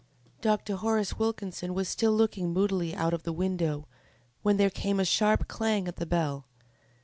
Dr. 0.41 0.77
Horace 0.77 1.19
Wilkinson 1.19 1.75
was 1.75 1.87
still 1.87 2.11
looking 2.11 2.51
moodily 2.51 2.95
out 2.95 3.13
of 3.13 3.21
the 3.21 3.31
window, 3.31 3.87
when 4.41 4.57
there 4.57 4.71
came 4.71 4.99
a 4.99 5.05
sharp 5.05 5.47
clang 5.47 5.87
at 5.87 5.97
the 5.97 6.07
bell. 6.07 6.47